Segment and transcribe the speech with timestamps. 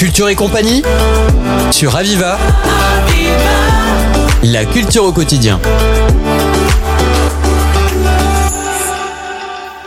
[0.00, 0.82] Culture et compagnie
[1.70, 2.38] sur Aviva.
[4.42, 5.60] La culture au quotidien.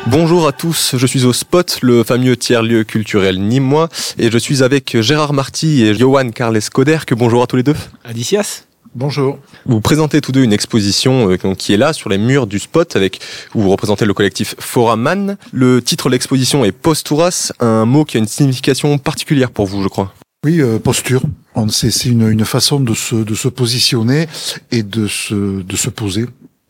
[0.06, 3.90] Bonjour à tous, je suis au Spot, le fameux tiers-lieu culturel nîmois,
[4.20, 7.76] et je suis avec Gérard Marty et Johan Carles Que Bonjour à tous les deux.
[8.06, 8.66] Adicias
[8.96, 9.40] Bonjour.
[9.66, 12.96] Vous présentez tous deux une exposition euh, qui est là sur les murs du spot
[12.96, 13.20] avec
[13.56, 15.38] où vous représentez le collectif Foraman.
[15.52, 19.82] Le titre de l'exposition est Posturas, un mot qui a une signification particulière pour vous,
[19.82, 20.14] je crois.
[20.46, 21.24] Oui, euh, posture.
[21.70, 24.28] C'est une, une façon de se, de se positionner
[24.72, 26.26] et de se, de se poser.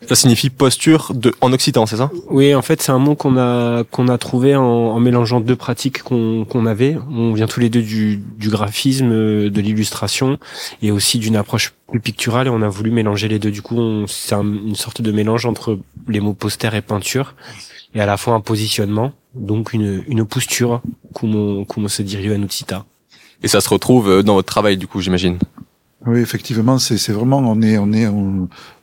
[0.07, 2.11] Ça signifie posture de, en occitan, c'est ça?
[2.29, 5.55] Oui, en fait, c'est un mot qu'on a qu'on a trouvé en, en mélangeant deux
[5.55, 6.97] pratiques qu'on qu'on avait.
[7.09, 10.37] On vient tous les deux du, du graphisme, de l'illustration
[10.81, 13.51] et aussi d'une approche plus picturale et on a voulu mélanger les deux.
[13.51, 17.35] Du coup, c'est une sorte de mélange entre les mots poster et peinture
[17.95, 20.81] et à la fois un positionnement, donc une, une posture,
[21.13, 22.85] comme on se dirait à Nutsita.
[23.43, 25.37] Et ça se retrouve dans votre travail, du coup, j'imagine?
[26.05, 28.07] Oui, effectivement, c'est vraiment on est on est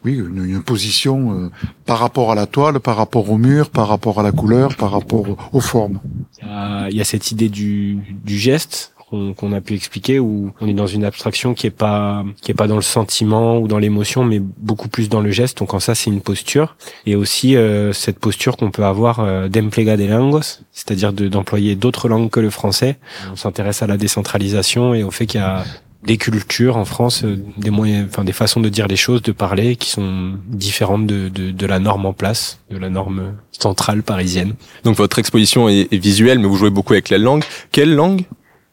[0.05, 1.51] oui une, une position euh,
[1.87, 4.91] par rapport à la toile, par rapport au mur, par rapport à la couleur, par
[4.91, 6.01] rapport aux formes.
[6.41, 8.95] Il y a, il y a cette idée du, du geste
[9.37, 12.55] qu'on a pu expliquer où on est dans une abstraction qui est pas qui est
[12.55, 15.59] pas dans le sentiment ou dans l'émotion mais beaucoup plus dans le geste.
[15.59, 16.77] Donc en ça c'est une posture.
[17.07, 22.09] Et aussi euh, cette posture qu'on peut avoir euh, d'emplega de langos c'est-à-dire d'employer d'autres
[22.09, 22.99] langues que le français.
[23.33, 25.65] On s'intéresse à la décentralisation et au fait qu'il y a
[26.03, 29.33] des cultures en France, euh, des moyens, enfin des façons de dire les choses, de
[29.33, 34.03] parler, qui sont différentes de, de, de la norme en place, de la norme centrale
[34.03, 34.55] parisienne.
[34.85, 37.45] Donc votre exposition est, est visuelle, mais vous jouez beaucoup avec la langue.
[37.71, 38.23] Quelle langue?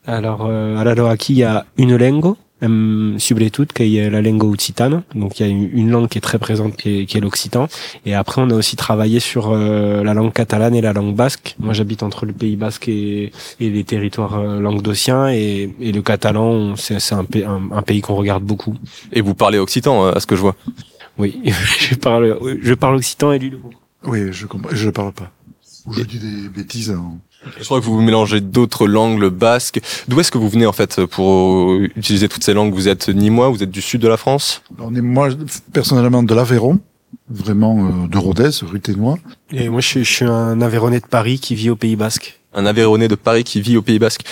[0.06, 0.96] Alors euh, à la
[1.30, 2.36] il y a une langue?
[2.60, 3.18] Um,
[3.54, 5.04] tout qui est la langue occitane.
[5.14, 7.68] Donc il y a une langue qui est très présente qui est, qui est l'occitan.
[8.06, 11.56] Et après on a aussi travaillé sur euh, la langue catalane et la langue basque.
[11.60, 16.02] Moi j'habite entre le Pays basque et, et les territoires euh, languedociens et, et le
[16.02, 18.76] catalan c'est un, un, un, pays qu'on regarde beaucoup.
[19.14, 20.56] Et vous parlez occitan euh, à ce que je vois?
[21.20, 21.40] Oui,
[21.80, 23.60] je parle je parle occitan et lui le
[24.06, 24.76] Oui, je comprends.
[24.76, 25.32] Je parle pas.
[25.86, 26.90] Ou je dis des bêtises.
[26.90, 27.20] Hein.
[27.60, 29.80] Je crois que vous mélangez d'autres langues, le basque.
[30.08, 32.74] D'où est-ce que vous venez en fait pour utiliser toutes ces langues?
[32.74, 34.62] Vous êtes ni moi, vous êtes du sud de la France?
[34.80, 35.30] On est moi
[35.72, 36.80] personnellement de l'Aveyron,
[37.30, 39.18] vraiment euh, de Rodez, rue Ténois.
[39.52, 42.40] Et moi je, je, suis un Aveyronnais de Paris qui vit au Pays Basque.
[42.54, 44.24] Un Aveyronnais de Paris qui vit au Pays Basque.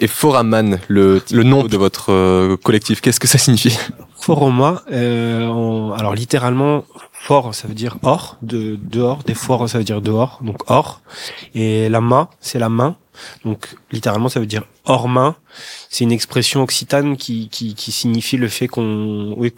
[0.00, 3.78] Et Foraman, le, le nom de votre euh, collectif, qu'est-ce que ça signifie?
[4.20, 6.84] Foroma, euh, alors littéralement
[7.24, 9.24] For, ça veut dire or, de dehors.
[9.24, 11.00] Des foires, ça veut dire dehors, donc or.
[11.54, 12.98] Et la main, c'est la main.
[13.46, 15.34] Donc littéralement, ça veut dire hors main.
[15.88, 19.54] C'est une expression occitane qui, qui, qui signifie le fait qu'on, oui,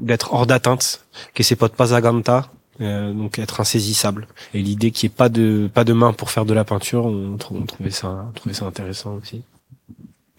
[0.00, 2.50] d'être hors d'atteinte, que c'est pas pas aganta,
[2.80, 4.26] euh, donc être insaisissable.
[4.52, 7.06] Et l'idée qu'il n'y ait pas de pas de main pour faire de la peinture,
[7.06, 9.44] on, on trouvait ça, on trouvait ça intéressant aussi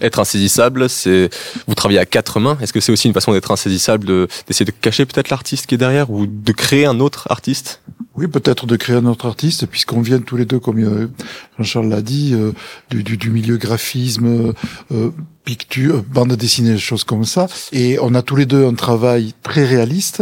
[0.02, 1.30] être insaisissable, c'est
[1.68, 2.58] vous travaillez à quatre mains.
[2.62, 5.76] Est-ce que c'est aussi une façon d'être insaisissable, de d'essayer de cacher peut-être l'artiste qui
[5.76, 7.82] est derrière ou de créer un autre artiste?
[8.20, 11.08] Oui, peut-être de créer un autre artiste, puisqu'on vient tous les deux, comme euh,
[11.58, 12.52] Jean-Charles l'a dit, euh,
[12.90, 14.54] du, du, du, milieu graphisme,
[14.92, 15.12] euh,
[15.46, 17.48] picture, bande dessinée, des choses comme ça.
[17.72, 20.22] Et on a tous les deux un travail très réaliste,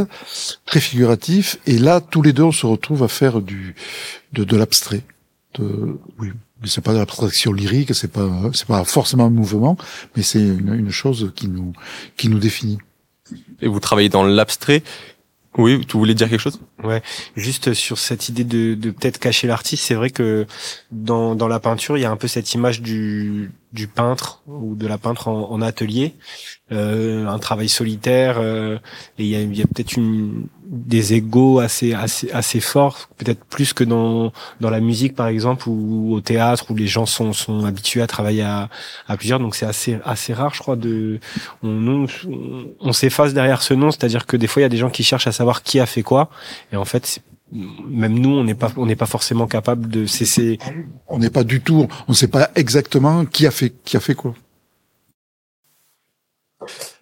[0.68, 1.58] très figuratif.
[1.66, 3.74] Et là, tous les deux, on se retrouve à faire du
[4.32, 5.02] de, de l'abstrait.
[6.20, 6.30] Oui,
[6.66, 9.78] c'est pas de l'abstraction lyrique, c'est pas c'est pas forcément un mouvement,
[10.16, 11.74] mais c'est une, une, chose qui nous
[12.16, 12.80] qui nous définit.
[13.62, 14.84] Et vous travaillez dans l'abstrait.
[15.58, 16.60] Oui, tu voulais dire quelque chose?
[16.84, 17.02] Ouais,
[17.36, 20.46] juste sur cette idée de, de peut-être cacher l'artiste, c'est vrai que
[20.92, 24.76] dans, dans la peinture, il y a un peu cette image du, du peintre ou
[24.76, 26.14] de la peintre en, en atelier,
[26.72, 28.78] euh, un travail solitaire, euh,
[29.18, 30.48] et il y a, y a peut-être une
[30.88, 34.32] des égaux assez assez assez forts, peut-être plus que dans
[34.62, 38.08] dans la musique par exemple ou au théâtre où les gens sont sont habitués à
[38.08, 38.70] travailler à,
[39.08, 41.20] à plusieurs, donc c'est assez assez rare, je crois, de
[41.62, 42.08] on on,
[42.80, 45.04] on s'efface derrière ce nom, c'est-à-dire que des fois il y a des gens qui
[45.04, 46.30] cherchent à savoir qui a fait quoi,
[46.72, 47.22] et en fait
[47.52, 50.60] même nous, on n'est pas, on n'est pas forcément capable de cesser.
[51.08, 54.00] On n'est pas du tout, on ne sait pas exactement qui a fait, qui a
[54.02, 54.36] fait quoi.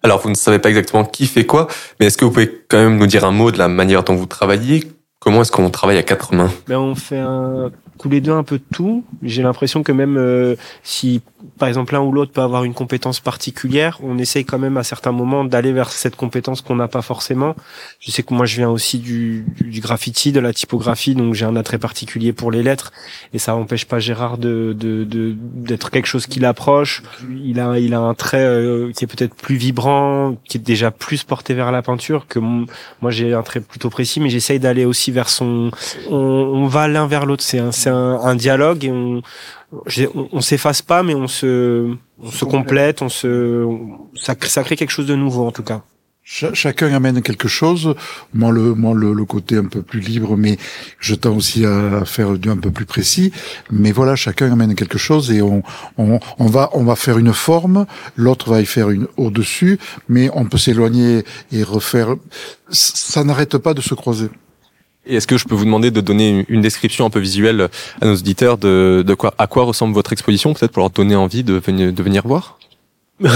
[0.06, 1.66] Alors, vous ne savez pas exactement qui fait quoi,
[1.98, 4.14] mais est-ce que vous pouvez quand même nous dire un mot de la manière dont
[4.14, 4.84] vous travaillez?
[5.18, 6.48] Comment est-ce qu'on travaille à quatre mains?
[6.68, 9.04] Ben, On fait un, tous les deux un peu de tout.
[9.24, 10.54] J'ai l'impression que même euh,
[10.84, 11.22] si,
[11.58, 14.82] par exemple, l'un ou l'autre peut avoir une compétence particulière, on essaye quand même à
[14.82, 17.54] certains moments d'aller vers cette compétence qu'on n'a pas forcément.
[18.00, 21.44] Je sais que moi, je viens aussi du, du graffiti, de la typographie, donc j'ai
[21.44, 22.92] un attrait particulier pour les lettres,
[23.32, 27.02] et ça n'empêche pas Gérard de d'être de, quelque chose qui l'approche.
[27.44, 30.90] Il a il a un trait euh, qui est peut-être plus vibrant, qui est déjà
[30.90, 32.66] plus porté vers la peinture que moi.
[33.08, 35.70] J'ai un trait plutôt précis, mais j'essaye d'aller aussi vers son.
[36.10, 37.44] On, on va l'un vers l'autre.
[37.44, 39.22] C'est un c'est un, dialogue et on,
[39.72, 43.66] on, s'efface pas, mais on se, on se complète, on se,
[44.14, 45.82] ça, crée quelque chose de nouveau en tout cas.
[46.22, 47.94] chacun amène quelque chose.
[48.32, 50.56] Moi, le, moi, le, côté un peu plus libre, mais
[51.00, 53.32] je tends aussi à faire du un peu plus précis.
[53.70, 55.62] Mais voilà, chacun amène quelque chose et on,
[55.98, 57.86] on, va, on va faire une forme.
[58.16, 59.78] L'autre va y faire une au-dessus,
[60.08, 62.14] mais on peut s'éloigner et refaire.
[62.70, 64.30] Ça n'arrête pas de se croiser.
[65.06, 67.68] Et est-ce que je peux vous demander de donner une description un peu visuelle
[68.00, 71.44] à nos auditeurs de, quoi, à quoi ressemble votre exposition, peut-être pour leur donner envie
[71.44, 72.58] de venir, de venir voir?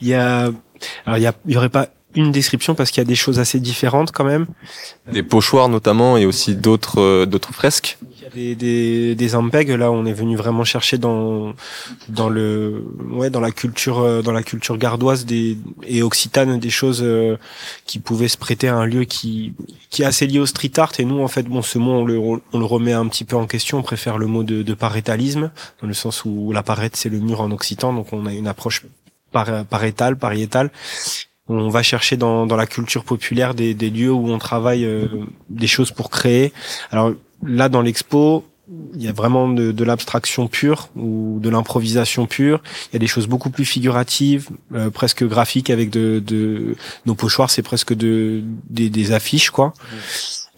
[0.00, 0.50] Il y a,
[1.04, 3.14] alors il y, a, il y aurait pas une description parce qu'il y a des
[3.14, 4.46] choses assez différentes quand même.
[5.12, 7.98] Des pochoirs notamment et aussi d'autres euh, d'autres fresques
[8.34, 11.54] des, des, des Ampeg, là, on est venu vraiment chercher dans
[12.08, 16.70] dans le ouais dans la culture euh, dans la culture gardoise des et occitane des
[16.70, 17.36] choses euh,
[17.86, 19.54] qui pouvaient se prêter à un lieu qui
[19.90, 20.92] qui est assez lié au street art.
[20.98, 23.36] Et nous, en fait, bon, ce mot, on le on le remet un petit peu
[23.36, 23.78] en question.
[23.78, 27.18] On préfère le mot de, de parétalisme dans le sens où la parette c'est le
[27.18, 28.84] mur en occitan, donc on a une approche
[29.32, 30.70] par, parétale, pariétale
[31.50, 35.06] on va chercher dans, dans la culture populaire des, des lieux où on travaille euh,
[35.48, 36.52] des choses pour créer.
[36.90, 37.12] Alors
[37.42, 38.44] là dans l'expo,
[38.94, 42.62] il y a vraiment de, de l'abstraction pure ou de l'improvisation pure.
[42.90, 46.76] Il y a des choses beaucoup plus figuratives, euh, presque graphiques avec de, de
[47.06, 49.72] nos pochoirs, c'est presque de des, des affiches quoi.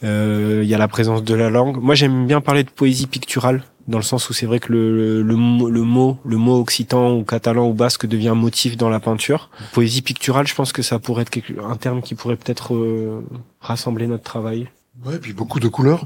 [0.04, 1.80] Euh, il y a la présence de la langue.
[1.80, 5.22] Moi, j'aime bien parler de poésie picturale dans le sens où c'est vrai que le,
[5.22, 5.36] le, le,
[5.82, 9.50] mot, le mot occitan ou catalan ou basque devient motif dans la peinture.
[9.72, 13.24] Poésie picturale, je pense que ça pourrait être un terme qui pourrait peut-être euh,
[13.60, 14.68] rassembler notre travail.
[15.04, 16.04] Ouais, et puis beaucoup de couleurs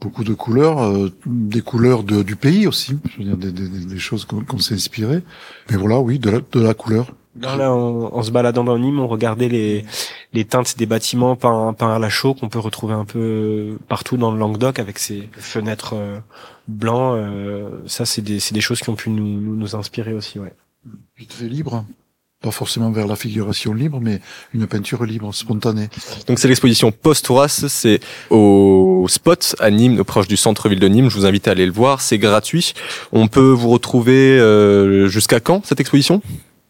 [0.00, 3.68] beaucoup de couleurs, euh, des couleurs de, du pays aussi, je veux dire, des, des,
[3.68, 5.22] des choses qu'on s'est inspiré.
[5.70, 7.12] Mais voilà, oui, de la, de la couleur.
[7.40, 9.84] Là, en, se baladant dans Nîmes, on regardait les,
[10.32, 14.16] les teintes des bâtiments peints, peints à la chaux qu'on peut retrouver un peu partout
[14.16, 16.18] dans le Languedoc avec ces fenêtres euh,
[16.66, 17.14] blancs.
[17.16, 20.54] Euh, ça, c'est des, des choses qui ont pu nous, nous inspirer aussi, ouais.
[21.18, 21.84] Vite fait libre
[22.42, 24.20] pas forcément vers la figuration libre, mais
[24.52, 25.88] une peinture libre, spontanée.
[26.26, 28.00] Donc c'est l'exposition Post-Horace, c'est
[28.30, 31.10] au Spot à Nîmes, proche du centre-ville de Nîmes.
[31.10, 32.74] Je vous invite à aller le voir, c'est gratuit.
[33.12, 36.22] On peut vous retrouver euh, jusqu'à quand cette exposition?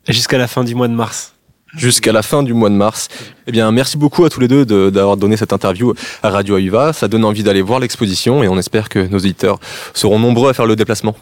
[0.08, 1.32] Jusqu'à la fin du mois de mars
[1.76, 3.08] jusqu'à la fin du mois de mars.
[3.46, 5.92] Eh bien, merci beaucoup à tous les deux d'avoir donné cette interview
[6.22, 6.92] à Radio Aviva.
[6.92, 9.58] Ça donne envie d'aller voir l'exposition et on espère que nos éditeurs
[9.94, 11.14] seront nombreux à faire le déplacement.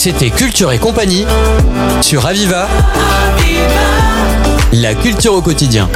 [0.00, 1.26] C'était Culture et compagnie
[2.02, 2.68] sur Aviva.
[4.72, 5.88] La culture au quotidien.